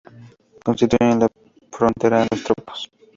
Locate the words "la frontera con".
1.19-2.27